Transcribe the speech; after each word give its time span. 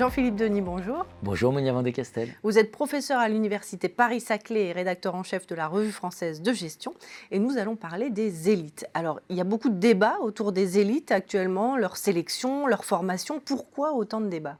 Jean-Philippe 0.00 0.36
Denis, 0.36 0.62
bonjour. 0.62 1.04
Bonjour 1.22 1.52
Monia 1.52 1.74
Vendée-Castel. 1.74 2.30
Vous 2.42 2.56
êtes 2.56 2.72
professeur 2.72 3.18
à 3.18 3.28
l'Université 3.28 3.90
Paris-Saclay 3.90 4.68
et 4.68 4.72
rédacteur 4.72 5.14
en 5.14 5.22
chef 5.22 5.46
de 5.46 5.54
la 5.54 5.66
Revue 5.66 5.92
française 5.92 6.40
de 6.40 6.54
gestion. 6.54 6.94
Et 7.30 7.38
nous 7.38 7.58
allons 7.58 7.76
parler 7.76 8.08
des 8.08 8.48
élites. 8.48 8.86
Alors, 8.94 9.20
il 9.28 9.36
y 9.36 9.42
a 9.42 9.44
beaucoup 9.44 9.68
de 9.68 9.74
débats 9.74 10.16
autour 10.22 10.52
des 10.52 10.78
élites 10.78 11.12
actuellement, 11.12 11.76
leur 11.76 11.98
sélection, 11.98 12.66
leur 12.66 12.86
formation. 12.86 13.42
Pourquoi 13.44 13.92
autant 13.92 14.22
de 14.22 14.28
débats? 14.28 14.56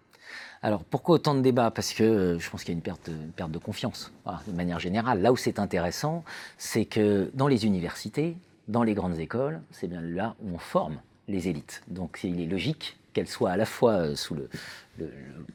Alors 0.60 0.84
pourquoi 0.84 1.14
autant 1.14 1.34
de 1.34 1.40
débats? 1.40 1.70
Parce 1.70 1.94
que 1.94 2.04
euh, 2.04 2.38
je 2.38 2.50
pense 2.50 2.62
qu'il 2.62 2.74
y 2.74 2.76
a 2.76 2.76
une 2.76 2.82
perte, 2.82 3.08
perte 3.34 3.50
de 3.50 3.56
confiance, 3.56 4.12
de 4.46 4.52
manière 4.52 4.78
générale. 4.78 5.22
Là 5.22 5.32
où 5.32 5.38
c'est 5.38 5.58
intéressant, 5.58 6.22
c'est 6.58 6.84
que 6.84 7.30
dans 7.32 7.48
les 7.48 7.64
universités, 7.64 8.36
dans 8.68 8.82
les 8.82 8.92
grandes 8.92 9.18
écoles, 9.18 9.62
c'est 9.70 9.88
bien 9.88 10.02
là 10.02 10.34
où 10.42 10.54
on 10.54 10.58
forme 10.58 11.00
les 11.30 11.48
élites. 11.48 11.82
Donc 11.88 12.20
il 12.22 12.40
est 12.40 12.46
logique 12.46 12.98
qu'elles 13.12 13.28
soient 13.28 13.50
à 13.50 13.56
la 13.56 13.66
fois 13.66 13.92
euh, 13.92 14.16
sous 14.16 14.34
le, 14.34 14.48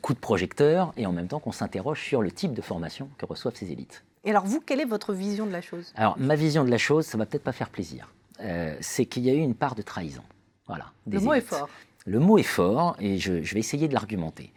coup 0.01 0.13
de 0.13 0.19
projecteur 0.19 0.93
et 0.97 1.05
en 1.05 1.11
même 1.11 1.27
temps 1.27 1.39
qu'on 1.39 1.51
s'interroge 1.51 2.01
sur 2.01 2.21
le 2.21 2.31
type 2.31 2.53
de 2.53 2.61
formation 2.61 3.09
que 3.17 3.25
reçoivent 3.25 3.55
ces 3.55 3.71
élites. 3.71 4.03
Et 4.23 4.31
alors 4.31 4.45
vous, 4.45 4.59
quelle 4.59 4.81
est 4.81 4.85
votre 4.85 5.13
vision 5.13 5.45
de 5.45 5.51
la 5.51 5.61
chose? 5.61 5.93
Alors 5.95 6.17
ma 6.17 6.35
vision 6.35 6.63
de 6.63 6.71
la 6.71 6.77
chose, 6.77 7.05
ça 7.05 7.17
va 7.17 7.25
peut-être 7.25 7.43
pas 7.43 7.51
faire 7.51 7.69
plaisir. 7.69 8.11
Euh, 8.41 8.75
c'est 8.81 9.05
qu'il 9.05 9.23
y 9.23 9.29
a 9.29 9.33
eu 9.33 9.39
une 9.39 9.55
part 9.55 9.75
de 9.75 9.81
trahison. 9.81 10.23
Voilà. 10.67 10.91
Le 11.07 11.19
mot 11.19 11.33
est 11.33 11.41
fort. 11.41 11.69
Le 12.07 12.19
mot 12.19 12.37
est 12.37 12.43
fort 12.43 12.95
et 12.99 13.17
je, 13.17 13.33
vais 13.33 13.59
essayer 13.59 13.87
de 13.87 13.93
l'argumenter. 13.93 14.51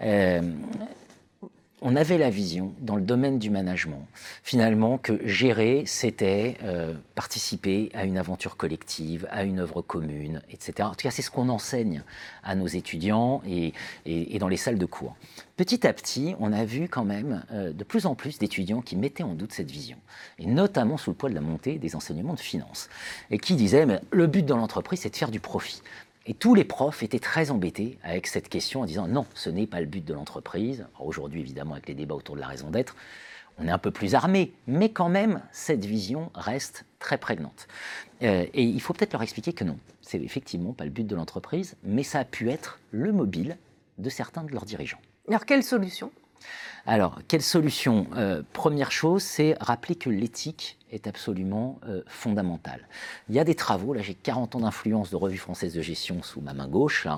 Euh, 0.00 0.42
on 1.88 1.94
avait 1.94 2.18
la 2.18 2.30
vision 2.30 2.74
dans 2.80 2.96
le 2.96 3.02
domaine 3.02 3.38
du 3.38 3.48
management, 3.48 4.08
finalement, 4.42 4.98
que 4.98 5.24
gérer, 5.24 5.84
c'était 5.86 6.56
euh, 6.64 6.94
participer 7.14 7.90
à 7.94 8.04
une 8.04 8.18
aventure 8.18 8.56
collective, 8.56 9.28
à 9.30 9.44
une 9.44 9.60
œuvre 9.60 9.82
commune, 9.82 10.42
etc. 10.50 10.72
En 10.80 10.96
tout 10.96 11.04
cas, 11.04 11.12
c'est 11.12 11.22
ce 11.22 11.30
qu'on 11.30 11.48
enseigne 11.48 12.02
à 12.42 12.56
nos 12.56 12.66
étudiants 12.66 13.40
et, 13.46 13.72
dans 14.40 14.48
les 14.48 14.56
salles 14.56 14.78
de 14.78 14.84
cours. 14.84 15.14
Petit 15.56 15.86
à 15.86 15.92
petit, 15.92 16.34
on 16.40 16.52
a 16.52 16.64
vu 16.64 16.88
quand 16.88 17.04
même 17.04 17.44
euh, 17.52 17.72
de 17.72 17.84
plus 17.84 18.06
en 18.06 18.16
plus 18.16 18.40
d'étudiants 18.40 18.82
qui 18.82 18.96
mettaient 18.96 19.22
en 19.22 19.34
doute 19.34 19.52
cette 19.52 19.70
vision, 19.70 19.98
et 20.40 20.46
notamment 20.46 20.96
sous 20.96 21.10
le 21.10 21.16
poids 21.16 21.30
de 21.30 21.36
la 21.36 21.40
montée 21.40 21.78
des 21.78 21.94
enseignements 21.94 22.34
de 22.34 22.40
finance, 22.40 22.88
et 23.30 23.38
qui 23.38 23.54
disaient, 23.54 23.86
mais 23.86 24.00
le 24.10 24.26
but 24.26 24.44
dans 24.44 24.56
l'entreprise, 24.56 24.98
c'est 25.02 25.10
de 25.10 25.16
faire 25.16 25.30
du 25.30 25.38
profit. 25.38 25.82
Et 26.26 26.34
tous 26.34 26.54
les 26.54 26.64
profs 26.64 27.02
étaient 27.02 27.20
très 27.20 27.50
embêtés 27.52 27.98
avec 28.02 28.26
cette 28.26 28.48
question 28.48 28.80
en 28.80 28.84
disant 28.84 29.06
non, 29.06 29.26
ce 29.34 29.48
n'est 29.48 29.68
pas 29.68 29.80
le 29.80 29.86
but 29.86 30.04
de 30.04 30.12
l'entreprise. 30.12 30.86
Aujourd'hui, 30.98 31.40
évidemment, 31.40 31.74
avec 31.74 31.86
les 31.86 31.94
débats 31.94 32.16
autour 32.16 32.34
de 32.34 32.40
la 32.40 32.48
raison 32.48 32.70
d'être, 32.70 32.96
on 33.58 33.66
est 33.66 33.70
un 33.70 33.78
peu 33.78 33.90
plus 33.90 34.14
armé, 34.14 34.52
mais 34.66 34.90
quand 34.90 35.08
même, 35.08 35.40
cette 35.52 35.84
vision 35.84 36.30
reste 36.34 36.84
très 36.98 37.16
prégnante. 37.16 37.68
Euh, 38.22 38.44
et 38.52 38.64
il 38.64 38.80
faut 38.80 38.92
peut-être 38.92 39.12
leur 39.12 39.22
expliquer 39.22 39.52
que 39.52 39.64
non, 39.64 39.78
c'est 40.02 40.20
effectivement 40.20 40.72
pas 40.72 40.84
le 40.84 40.90
but 40.90 41.06
de 41.06 41.14
l'entreprise, 41.14 41.76
mais 41.82 42.02
ça 42.02 42.18
a 42.18 42.24
pu 42.24 42.50
être 42.50 42.80
le 42.90 43.12
mobile 43.12 43.56
de 43.98 44.10
certains 44.10 44.42
de 44.42 44.52
leurs 44.52 44.66
dirigeants. 44.66 45.00
Alors, 45.28 45.46
quelle 45.46 45.62
solution 45.62 46.10
alors, 46.88 47.18
quelle 47.26 47.42
solution? 47.42 48.06
Euh, 48.14 48.42
Première 48.52 48.92
chose, 48.92 49.22
c'est 49.22 49.56
rappeler 49.60 49.96
que 49.96 50.08
l'éthique 50.08 50.78
est 50.92 51.08
absolument 51.08 51.80
euh, 51.88 52.02
fondamentale. 52.06 52.86
Il 53.28 53.34
y 53.34 53.40
a 53.40 53.44
des 53.44 53.56
travaux, 53.56 53.92
là 53.92 54.02
j'ai 54.02 54.14
40 54.14 54.54
ans 54.54 54.60
d'influence 54.60 55.10
de 55.10 55.16
revue 55.16 55.36
française 55.36 55.74
de 55.74 55.82
gestion 55.82 56.22
sous 56.22 56.40
ma 56.40 56.54
main 56.54 56.68
gauche, 56.68 57.08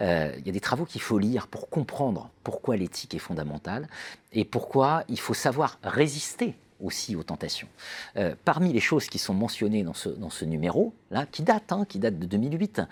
euh, 0.00 0.32
il 0.36 0.44
y 0.44 0.50
a 0.50 0.52
des 0.52 0.60
travaux 0.60 0.84
qu'il 0.84 1.00
faut 1.00 1.18
lire 1.18 1.46
pour 1.46 1.70
comprendre 1.70 2.30
pourquoi 2.42 2.76
l'éthique 2.76 3.14
est 3.14 3.20
fondamentale 3.20 3.88
et 4.32 4.44
pourquoi 4.44 5.04
il 5.08 5.20
faut 5.20 5.32
savoir 5.32 5.78
résister 5.84 6.56
aussi 6.80 7.16
aux 7.16 7.22
tentations. 7.22 7.68
Euh, 8.16 8.34
parmi 8.44 8.72
les 8.72 8.80
choses 8.80 9.06
qui 9.06 9.18
sont 9.18 9.34
mentionnées 9.34 9.82
dans 9.82 9.94
ce, 9.94 10.08
dans 10.08 10.30
ce 10.30 10.44
numéro, 10.44 10.94
là, 11.10 11.26
qui 11.30 11.42
date, 11.42 11.72
hein, 11.72 11.84
qui 11.88 11.98
date 11.98 12.18
de 12.18 12.26
2008, 12.26 12.82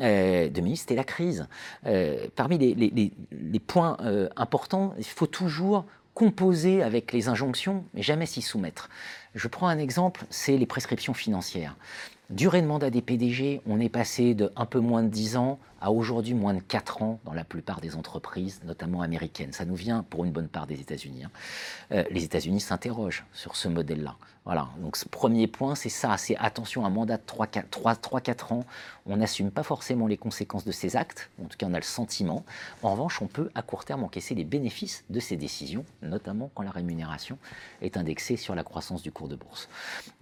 euh, 0.00 0.48
2008 0.48 0.76
c'était 0.76 0.94
la 0.94 1.04
crise. 1.04 1.46
Euh, 1.86 2.26
parmi 2.36 2.58
les, 2.58 2.74
les, 2.74 3.60
points 3.60 3.96
euh, 4.00 4.28
importants, 4.36 4.94
il 4.98 5.04
faut 5.04 5.26
toujours 5.26 5.84
composer 6.14 6.82
avec 6.82 7.12
les 7.12 7.28
injonctions, 7.28 7.84
mais 7.94 8.02
jamais 8.02 8.26
s'y 8.26 8.42
soumettre. 8.42 8.90
Je 9.34 9.48
prends 9.48 9.68
un 9.68 9.78
exemple, 9.78 10.24
c'est 10.28 10.56
les 10.56 10.66
prescriptions 10.66 11.14
financières. 11.14 11.76
Durée 12.30 12.62
de 12.62 12.66
mandat 12.68 12.90
des 12.90 13.02
PDG, 13.02 13.60
on 13.66 13.80
est 13.80 13.88
passé 13.88 14.34
de 14.34 14.52
un 14.54 14.64
peu 14.64 14.78
moins 14.78 15.02
de 15.02 15.08
10 15.08 15.36
ans 15.36 15.58
à 15.80 15.90
aujourd'hui 15.90 16.34
moins 16.34 16.54
de 16.54 16.60
4 16.60 17.02
ans 17.02 17.18
dans 17.24 17.32
la 17.32 17.42
plupart 17.42 17.80
des 17.80 17.96
entreprises, 17.96 18.60
notamment 18.64 19.02
américaines. 19.02 19.52
Ça 19.52 19.64
nous 19.64 19.74
vient 19.74 20.04
pour 20.08 20.24
une 20.24 20.30
bonne 20.30 20.46
part 20.46 20.68
des 20.68 20.80
États-Unis. 20.80 21.24
Hein. 21.24 21.30
Euh, 21.90 22.04
les 22.10 22.22
États-Unis 22.22 22.60
s'interrogent 22.60 23.24
sur 23.32 23.56
ce 23.56 23.66
modèle-là. 23.66 24.16
Voilà, 24.46 24.68
donc 24.78 24.96
ce 24.96 25.06
premier 25.06 25.46
point, 25.46 25.74
c'est 25.74 25.90
ça, 25.90 26.16
c'est 26.16 26.34
attention, 26.36 26.86
un 26.86 26.90
mandat 26.90 27.18
de 27.18 27.22
3-4 27.22 28.54
ans, 28.54 28.64
on 29.04 29.18
n'assume 29.18 29.50
pas 29.50 29.62
forcément 29.62 30.06
les 30.06 30.16
conséquences 30.16 30.64
de 30.64 30.72
ces 30.72 30.96
actes, 30.96 31.30
en 31.42 31.46
tout 31.46 31.58
cas 31.58 31.66
on 31.68 31.74
a 31.74 31.78
le 31.78 31.84
sentiment. 31.84 32.44
En 32.82 32.92
revanche, 32.92 33.20
on 33.20 33.26
peut 33.26 33.50
à 33.54 33.60
court 33.60 33.84
terme 33.84 34.02
encaisser 34.02 34.34
les 34.34 34.44
bénéfices 34.44 35.04
de 35.10 35.20
ces 35.20 35.36
décisions, 35.36 35.84
notamment 36.02 36.50
quand 36.54 36.62
la 36.62 36.70
rémunération 36.70 37.36
est 37.82 37.98
indexée 37.98 38.36
sur 38.36 38.54
la 38.54 38.64
croissance 38.64 39.02
du 39.02 39.12
cours 39.12 39.28
de 39.28 39.36
bourse. 39.36 39.68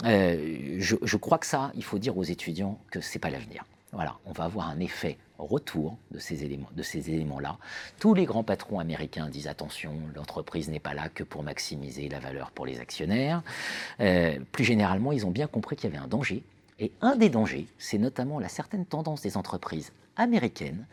Euh, 0.05 0.77
je, 0.79 0.97
je 1.01 1.17
crois 1.17 1.39
que 1.39 1.47
ça, 1.47 1.71
il 1.77 1.85
faut 1.85 1.98
dire 1.99 2.17
aux 2.17 2.25
étudiants 2.25 2.79
que 2.91 3.01
ce 3.01 3.15
n'est 3.15 3.21
pas 3.21 3.31
l'avenir. 3.31 3.65
Voilà, 3.93 4.19
on 4.27 4.33
va 4.33 4.45
avoir 4.45 4.69
un 4.69 4.81
effet 4.81 5.17
retour 5.39 5.97
de 6.11 6.19
ces 6.19 6.45
éléments, 6.45 6.69
de 6.77 6.83
ces 6.83 7.11
éléments-là. 7.11 7.57
Tous 7.99 8.13
les 8.13 8.27
grands 8.27 8.43
patrons 8.43 8.81
américains 8.81 9.29
disent 9.29 9.47
attention, 9.49 9.95
l'entreprise 10.15 10.69
n'est 10.69 10.81
pas 10.81 10.95
là 10.95 11.09
que 11.09 11.23
pour 11.23 11.43
maximiser 11.43 12.09
la 12.09 12.19
valeur 12.19 12.51
pour 12.51 12.67
les 12.67 12.81
actionnaires. 12.81 13.43
Euh, 14.01 14.39
plus 14.53 14.65
généralement, 14.65 15.13
ils 15.13 15.25
ont 15.25 15.31
bien 15.31 15.47
compris 15.47 15.77
qu'il 15.77 15.91
y 15.91 15.95
avait 15.95 16.05
un 16.05 16.09
danger. 16.09 16.43
Et 16.81 16.93
un 17.01 17.17
des 17.17 17.31
dangers, 17.31 17.67
c'est 17.79 17.99
notamment 17.99 18.39
la 18.39 18.49
certaine 18.49 18.85
tendance 18.85 19.23
des 19.23 19.37
entreprises 19.37 19.93
américaines 20.17 20.87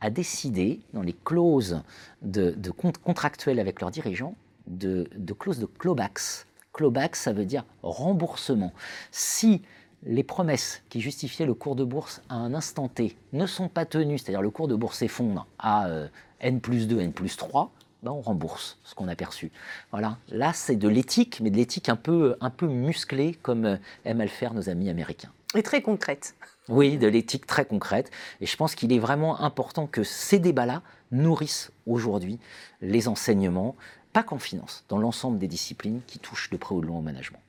à 0.00 0.10
décider, 0.10 0.80
dans 0.92 1.02
les 1.02 1.14
clauses 1.24 1.80
de, 2.22 2.50
de 2.50 2.70
contractuelles 2.70 3.60
avec 3.60 3.80
leurs 3.80 3.92
dirigeants, 3.92 4.34
de, 4.66 5.08
de 5.16 5.32
clauses 5.32 5.58
de 5.58 5.66
clawbacks. 5.66 6.44
Clawbacks, 6.72 7.16
ça 7.16 7.32
veut 7.32 7.44
dire 7.44 7.64
remboursement. 7.82 8.72
Si 9.10 9.62
les 10.04 10.22
promesses 10.22 10.82
qui 10.88 11.00
justifiaient 11.00 11.46
le 11.46 11.54
cours 11.54 11.76
de 11.76 11.84
bourse 11.84 12.22
à 12.28 12.34
un 12.34 12.54
instant 12.54 12.88
T 12.88 13.16
ne 13.32 13.46
sont 13.46 13.68
pas 13.68 13.84
tenues, 13.84 14.18
c'est-à-dire 14.18 14.42
le 14.42 14.50
cours 14.50 14.68
de 14.68 14.74
bourse 14.74 14.98
s'effondre 14.98 15.46
à 15.58 15.86
euh, 15.86 16.08
N 16.40 16.60
plus 16.60 16.88
2, 16.88 17.00
N 17.00 17.12
plus 17.12 17.36
3, 17.36 17.70
ben 18.02 18.10
on 18.10 18.20
rembourse 18.20 18.78
ce 18.84 18.94
qu'on 18.94 19.08
a 19.08 19.14
perçu. 19.14 19.52
Voilà. 19.92 20.18
Là, 20.28 20.52
c'est 20.52 20.76
de 20.76 20.88
l'éthique, 20.88 21.40
mais 21.40 21.50
de 21.50 21.56
l'éthique 21.56 21.88
un 21.88 21.96
peu, 21.96 22.36
un 22.40 22.50
peu 22.50 22.66
musclée, 22.66 23.34
comme 23.42 23.64
euh, 23.64 23.76
aiment 24.04 24.20
à 24.20 24.24
le 24.24 24.30
faire 24.30 24.54
nos 24.54 24.68
amis 24.68 24.90
américains. 24.90 25.30
Et 25.54 25.62
très 25.62 25.82
concrète. 25.82 26.34
Oui, 26.68 26.96
de 26.96 27.06
l'éthique 27.06 27.46
très 27.46 27.64
concrète. 27.64 28.10
Et 28.40 28.46
je 28.46 28.56
pense 28.56 28.74
qu'il 28.74 28.92
est 28.92 28.98
vraiment 28.98 29.40
important 29.40 29.86
que 29.86 30.02
ces 30.02 30.38
débats-là 30.38 30.82
nourrissent 31.10 31.70
aujourd'hui 31.86 32.38
les 32.80 33.06
enseignements, 33.06 33.76
pas 34.12 34.22
qu'en 34.22 34.38
finance, 34.38 34.84
dans 34.88 34.98
l'ensemble 34.98 35.38
des 35.38 35.48
disciplines 35.48 36.00
qui 36.06 36.18
touchent 36.18 36.50
de 36.50 36.56
près 36.56 36.74
ou 36.74 36.80
de 36.80 36.86
loin 36.86 36.98
au 36.98 37.02
management. 37.02 37.40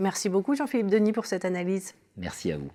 Merci 0.00 0.28
beaucoup 0.30 0.54
Jean-Philippe 0.54 0.90
Denis 0.90 1.12
pour 1.12 1.26
cette 1.26 1.44
analyse. 1.44 1.94
Merci 2.16 2.50
à 2.50 2.58
vous. 2.58 2.70